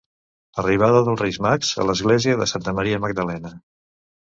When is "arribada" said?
0.63-1.01